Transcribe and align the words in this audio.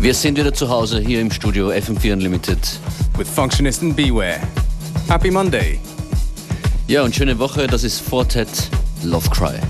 Wir 0.00 0.14
sind 0.14 0.38
wieder 0.38 0.54
zu 0.54 0.66
Hause 0.66 0.98
hier 0.98 1.20
im 1.20 1.30
Studio 1.30 1.68
FM4 1.68 2.14
Unlimited. 2.14 2.58
With 3.18 3.28
Functionist 3.28 3.82
and 3.82 3.94
Beware. 3.94 4.40
Happy 5.06 5.30
Monday. 5.30 5.78
Ja, 6.86 7.02
und 7.02 7.14
schöne 7.14 7.38
Woche, 7.38 7.66
das 7.66 7.84
ist 7.84 8.00
Fortet 8.00 8.48
Love 9.04 9.28
Cry. 9.28 9.60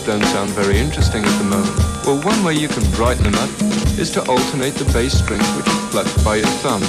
Don't 0.00 0.24
sound 0.24 0.50
very 0.50 0.78
interesting 0.78 1.24
at 1.24 1.38
the 1.38 1.44
moment. 1.44 1.76
Well, 2.04 2.20
one 2.22 2.42
way 2.44 2.54
you 2.54 2.68
can 2.68 2.88
brighten 2.92 3.24
them 3.24 3.34
up 3.36 3.50
is 3.98 4.10
to 4.12 4.20
alternate 4.20 4.74
the 4.74 4.84
bass 4.92 5.18
strings 5.18 5.48
which 5.56 5.66
are 5.68 5.90
plucked 5.90 6.24
by 6.24 6.36
your 6.36 6.46
thumb. 6.62 6.82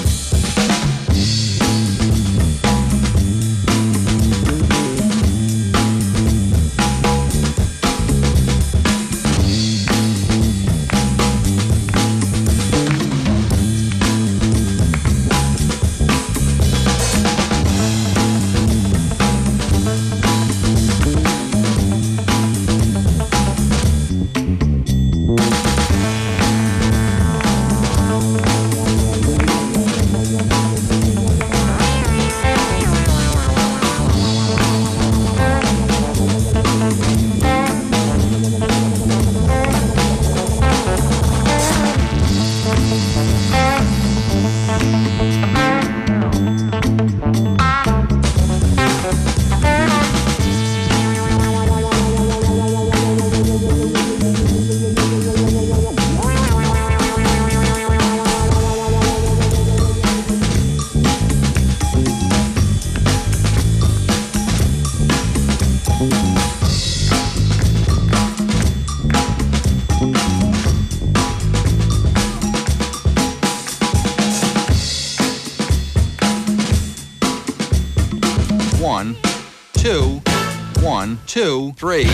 Two, 81.27 81.73
three. 81.73 82.07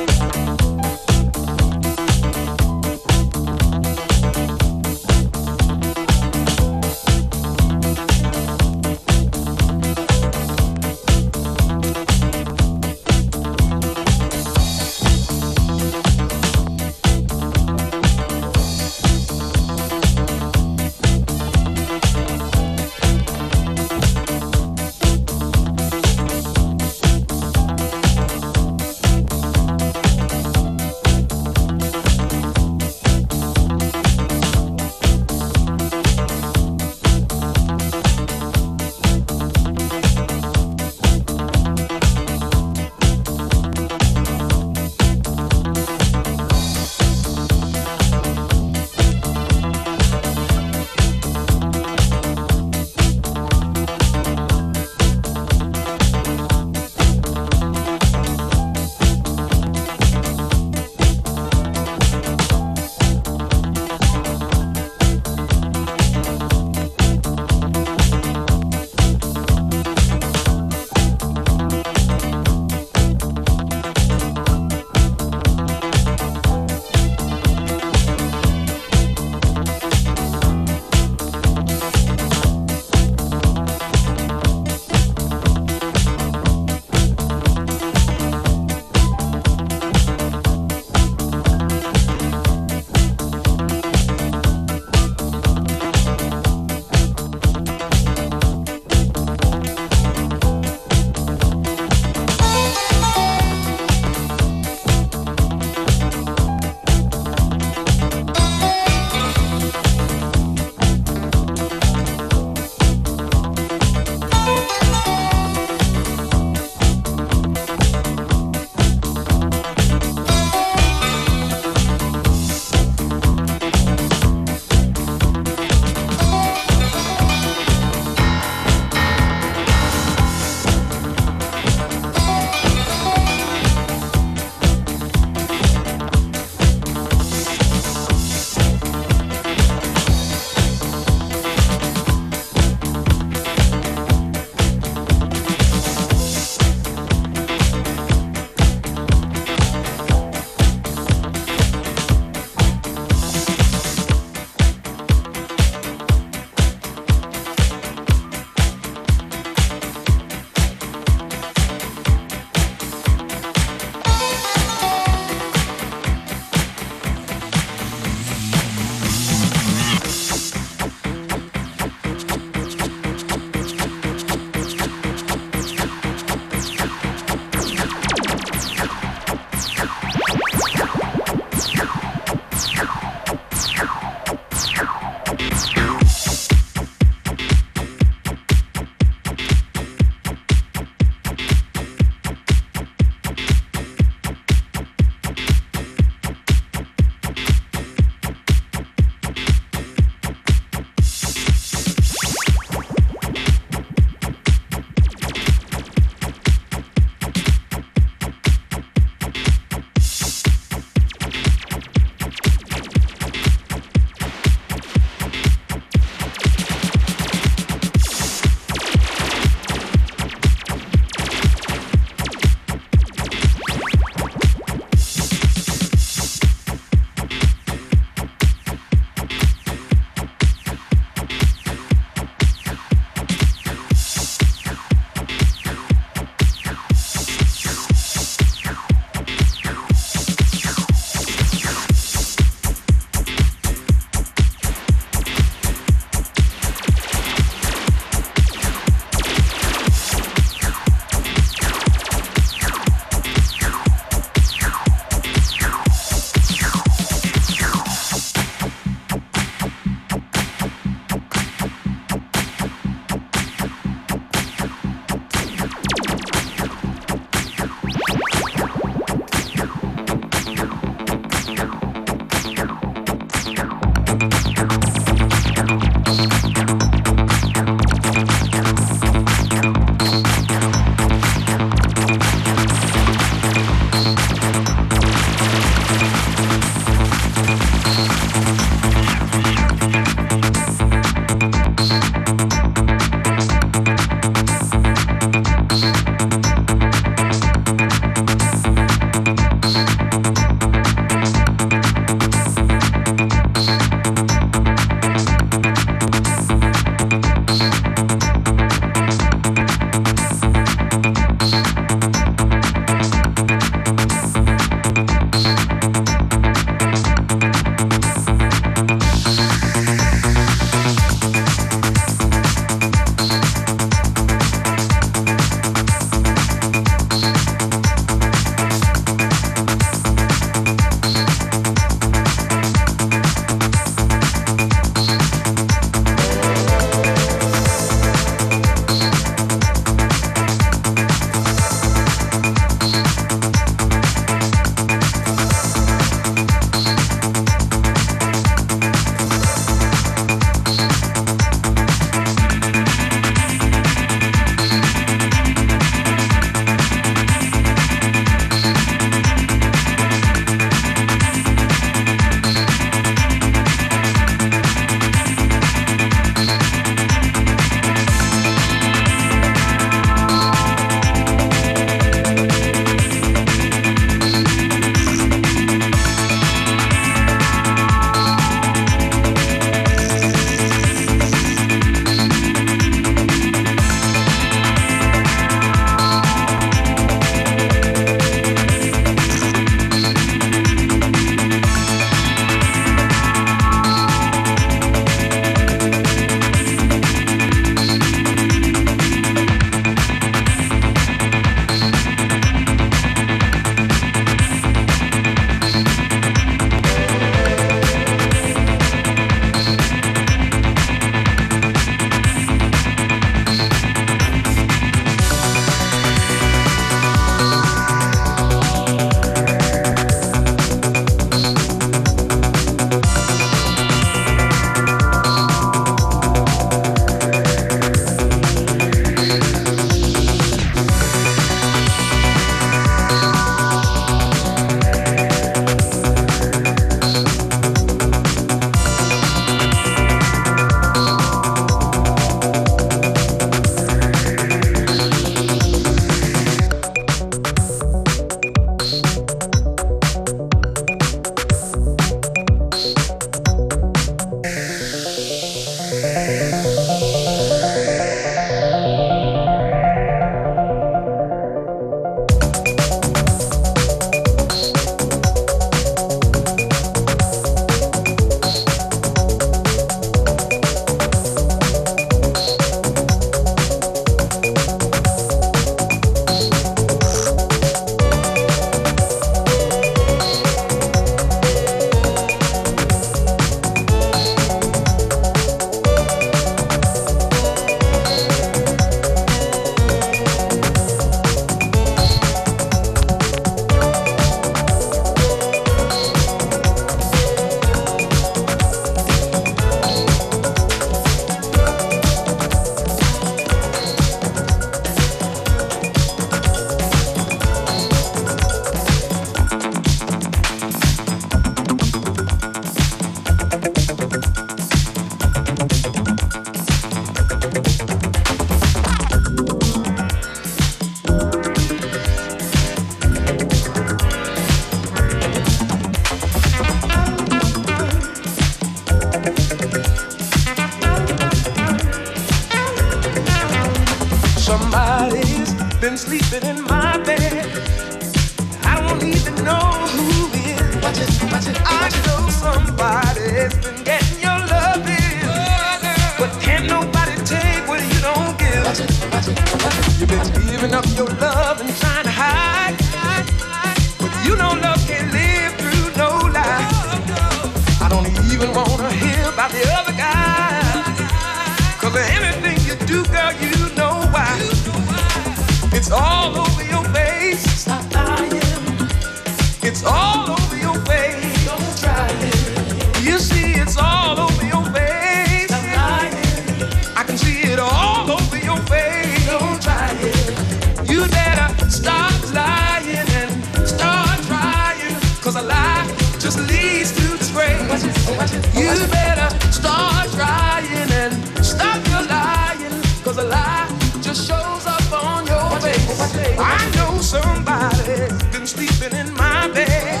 I 596.40 596.70
know 596.76 597.00
somebody's 597.00 598.22
been 598.32 598.46
sleeping 598.46 598.96
in 598.96 599.12
my 599.14 599.48
bed, 599.48 600.00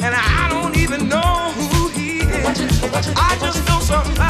and 0.00 0.14
I 0.14 0.48
don't 0.50 0.76
even 0.76 1.08
know 1.08 1.52
who 1.56 1.88
he 1.88 2.20
is. 2.20 3.12
I 3.16 3.36
just 3.40 3.66
know 3.68 3.80
somebody. 3.80 4.29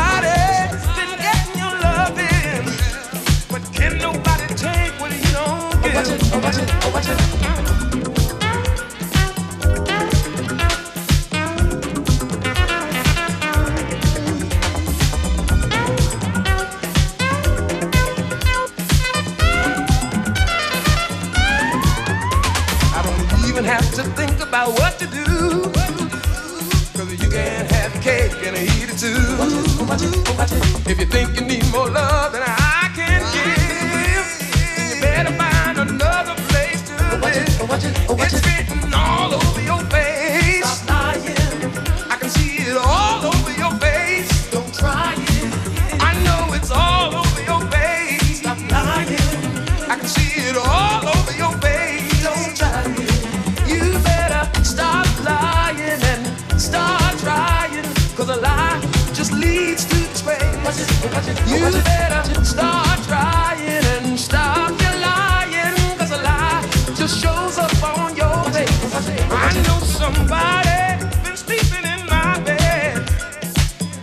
Cause 58.20 58.36
a 58.36 58.36
lie 58.36 58.78
just 59.14 59.32
leads 59.32 59.86
to 59.86 59.96
the 59.96 60.06
disgrace. 60.08 61.48
You 61.48 61.72
better 61.82 62.44
start 62.44 63.02
trying 63.04 63.82
and 63.96 64.20
stop 64.20 64.78
your 64.78 64.96
lying. 65.00 65.96
Cause 65.96 66.10
a 66.10 66.18
lie 66.18 66.68
just 66.94 67.18
shows 67.18 67.56
up 67.56 67.72
on 67.82 68.14
your 68.14 68.44
face. 68.52 68.92
I 69.30 69.54
know 69.66 69.80
somebody 69.80 71.02
been 71.24 71.34
sleeping 71.34 71.86
in 71.94 72.04
my 72.08 72.38
bed. 72.44 73.08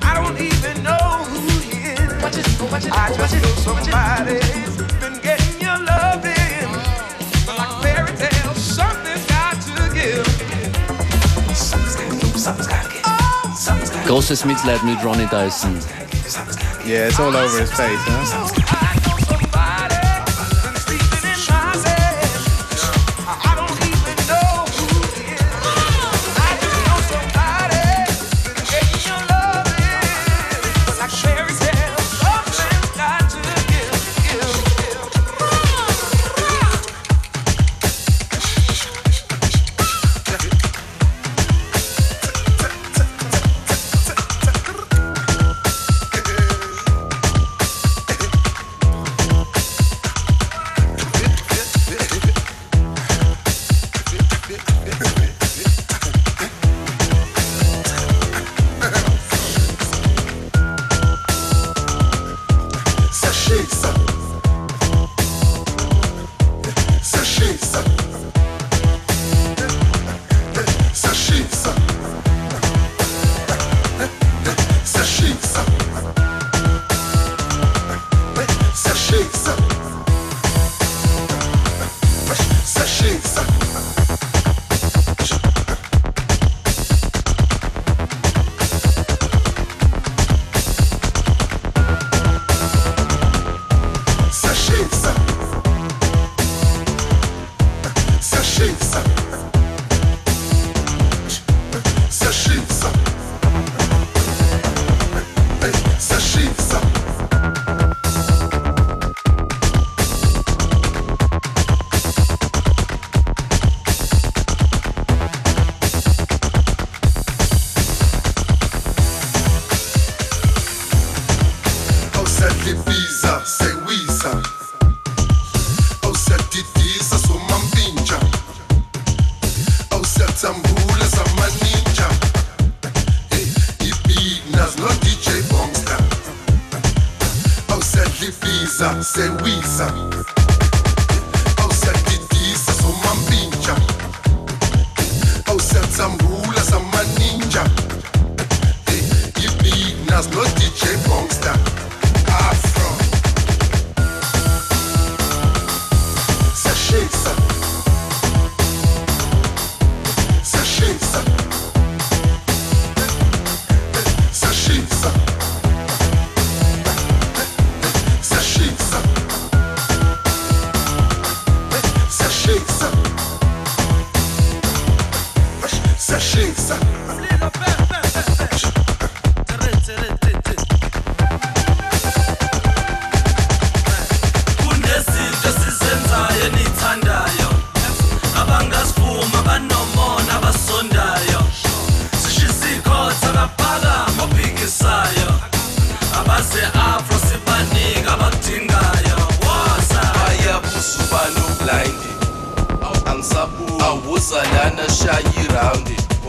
I 0.01 0.15
don't 0.15 0.41
even 0.41 0.81
know 0.81 0.97
who 1.29 1.59
he 1.59 1.77
is. 1.91 2.89
I 2.91 3.13
just 3.15 3.35
know 3.35 3.53
somebody. 3.61 4.46
Großes 14.07 14.45
Mitleid 14.45 14.81
mit 14.85 15.03
Ronnie 15.03 15.27
Dyson. 15.27 15.77
Yeah, 16.85 17.07
it's 17.07 17.19
all 17.19 17.35
over 17.35 17.59
his 17.59 17.69
face, 17.71 17.99
huh? 18.05 18.56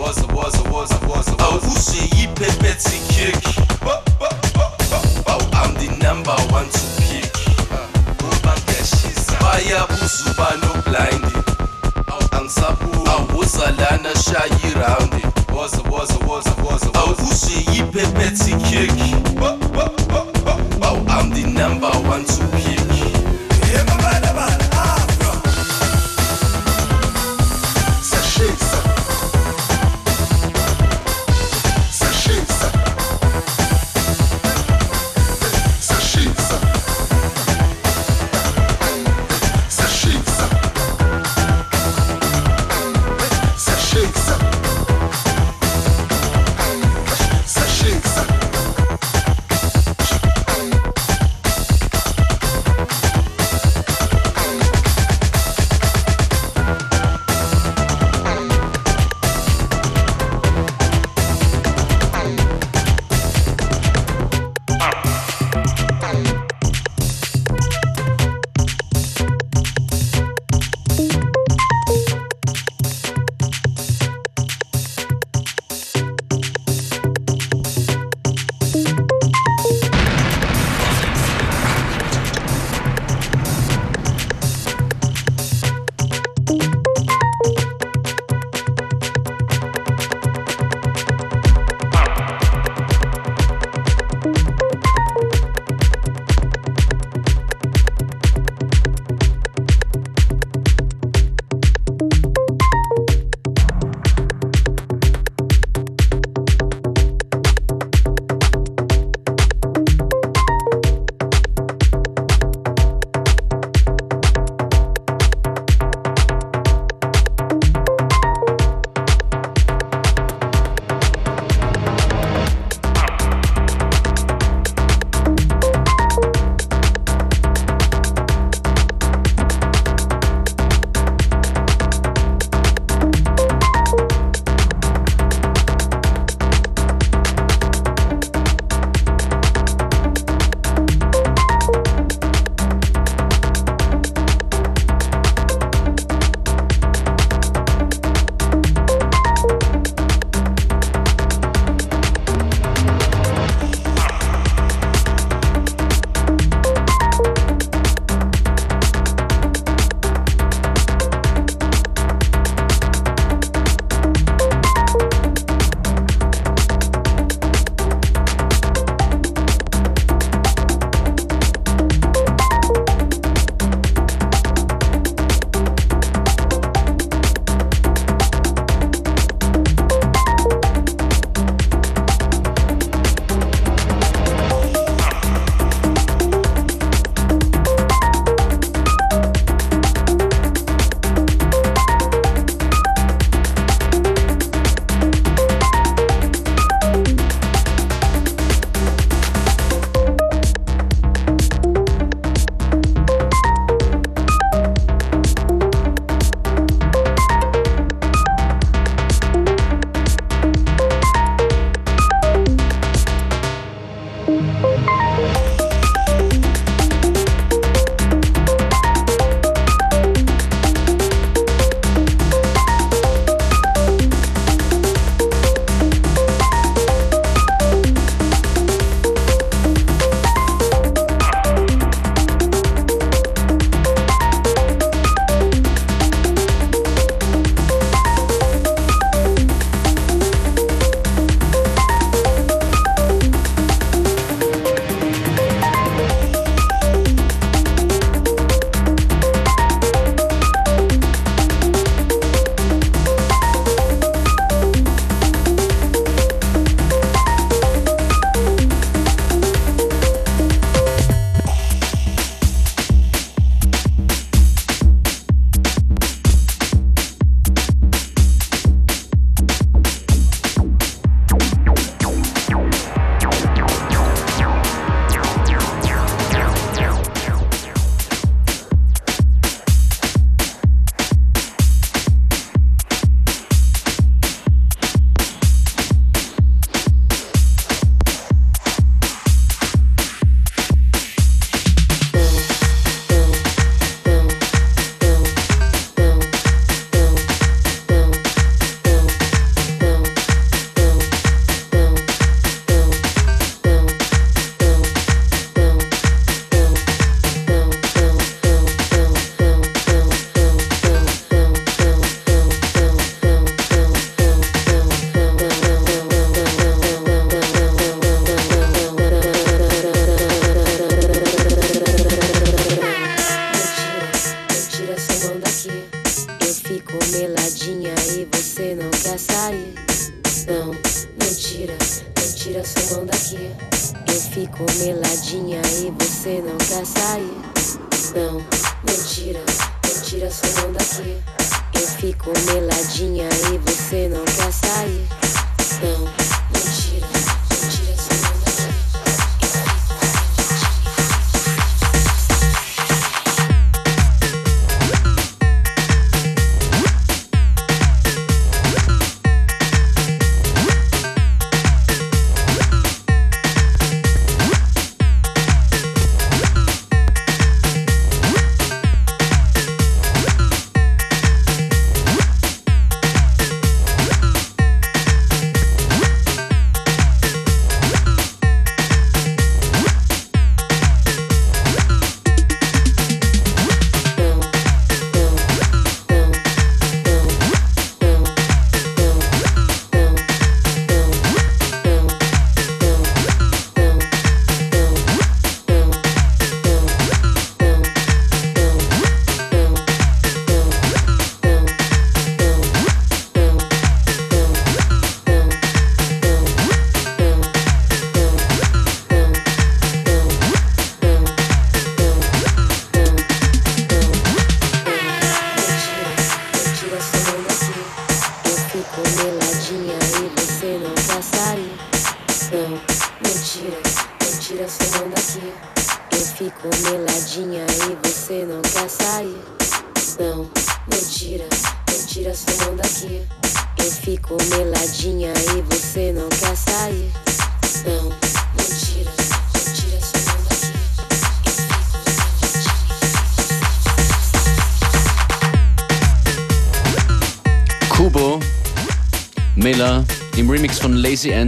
Woza 0.00 0.22
woza 0.34 0.60
woza 0.70 0.98
woza 1.08 1.32
awuze 1.38 2.00
awu 5.26 5.42
i'm 5.52 5.74
the 5.76 5.88
number 6.06 6.36
one 6.52 6.68
to 6.70 6.78
pick 7.00 7.32
bayabuza 9.40 10.34
woza 15.54 15.78
woza 15.90 16.14
woza 16.26 16.52
woza 16.64 16.90
awuze 16.94 17.64
awu 20.82 21.06
i'm 21.20 21.30
the 21.34 21.42
number 21.46 21.90
one 22.10 22.24
to 22.24 22.42
pick 22.56 22.67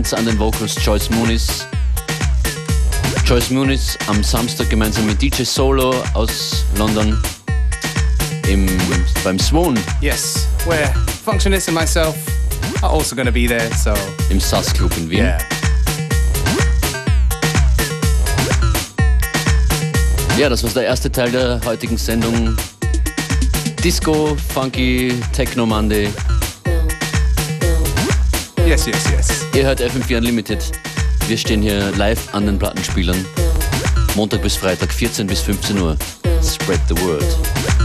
Compliments 0.01 0.15
an 0.15 0.25
den 0.25 0.39
Vocals 0.39 0.77
Joyce 0.83 1.11
Muniz. 1.11 1.67
Joyce 3.27 3.51
Muniz 3.51 3.99
am 4.07 4.23
Samstag 4.25 4.71
gemeinsam 4.71 5.05
mit 5.05 5.21
DJ 5.21 5.43
Solo 5.43 5.95
aus 6.15 6.65
London 6.79 7.21
im, 8.49 8.67
beim 9.23 9.39
Swoon. 9.39 9.79
Yes, 10.01 10.47
where 10.65 10.91
Functionist 11.25 11.69
and 11.69 11.77
myself 11.77 12.15
are 12.83 12.91
also 12.91 13.15
going 13.15 13.27
to 13.27 13.33
be 13.33 13.47
there, 13.47 13.69
so. 13.77 13.93
Im 14.31 14.41
SAS 14.41 14.73
Club 14.73 14.91
in 14.97 15.11
Wien. 15.11 15.19
Yeah. 15.19 15.39
Ja, 20.39 20.49
das 20.49 20.63
war 20.63 20.71
der 20.71 20.85
erste 20.85 21.13
Teil 21.13 21.31
der 21.31 21.61
heutigen 21.67 21.99
Sendung. 21.99 22.57
Disco, 23.85 24.35
Funky, 24.55 25.13
Techno 25.35 25.67
Monday. 25.67 26.09
Yes, 28.71 28.87
yes, 28.87 29.11
yes. 29.11 29.47
Ihr 29.53 29.65
hört 29.65 29.81
FM4 29.81 30.19
Unlimited. 30.19 30.71
Wir 31.27 31.37
stehen 31.37 31.61
hier 31.61 31.91
live 31.97 32.33
an 32.33 32.47
den 32.47 32.57
Plattenspielern. 32.57 33.27
Montag 34.15 34.43
bis 34.43 34.55
Freitag, 34.55 34.93
14 34.93 35.27
bis 35.27 35.41
15 35.41 35.77
Uhr. 35.77 35.97
Spread 36.41 36.79
the 36.89 36.95
word. 37.03 37.80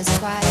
Is 0.00 0.18
quiet 0.18 0.49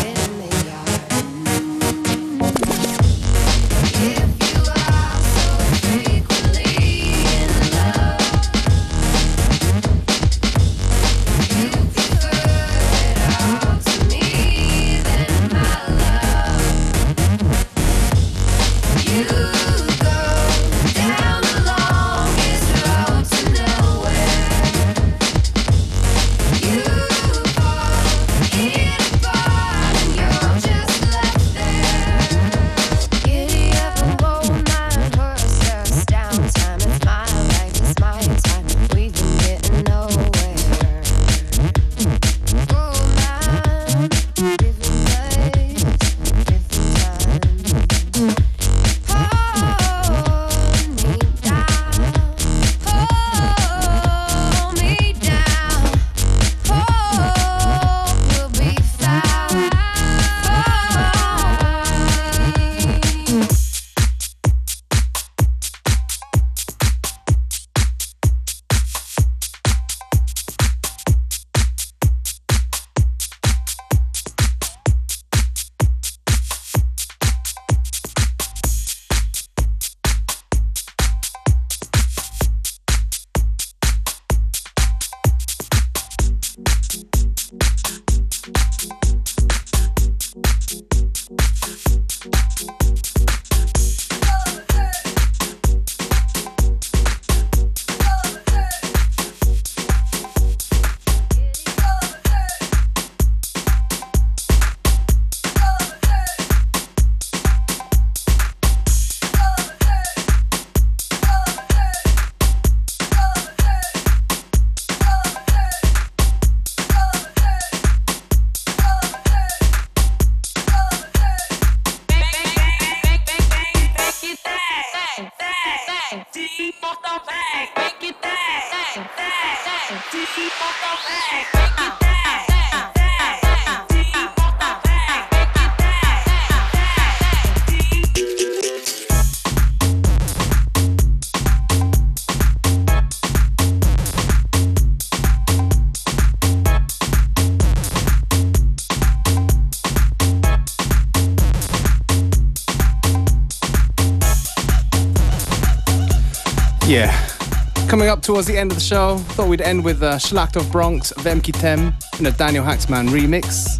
up 158.10 158.22
towards 158.22 158.46
the 158.46 158.58
end 158.58 158.72
of 158.72 158.76
the 158.76 158.84
show, 158.84 159.18
thought 159.34 159.48
we'd 159.48 159.60
end 159.60 159.84
with 159.84 160.02
uh, 160.02 160.16
Schlachthofbronx, 160.18 161.14
Vemki 161.14 161.52
Tem, 161.52 161.94
in 162.18 162.26
a 162.26 162.30
Daniel 162.32 162.64
Haaksman 162.64 163.08
remix. 163.08 163.78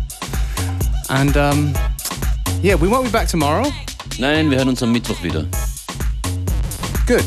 And 1.11 1.37
um, 1.37 1.74
yeah, 2.62 2.76
we 2.76 2.87
won't 2.89 3.05
be 3.05 3.11
back 3.11 3.28
tomorrow. 3.28 3.64
Nein, 4.18 4.49
wir 4.51 4.59
hören 4.59 4.68
uns 4.68 4.83
am 4.83 4.93
Mittwoch 4.93 5.20
wieder. 5.22 5.45
Good. 7.07 7.24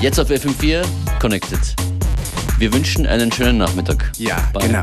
Jetzt 0.00 0.20
auf 0.20 0.30
FM4 0.30 0.84
Connected. 1.18 1.58
Wir 2.58 2.72
wünschen 2.72 3.06
einen 3.06 3.32
schönen 3.32 3.58
Nachmittag. 3.58 4.12
Ja, 4.16 4.36
Bye. 4.52 4.68
genau. 4.68 4.82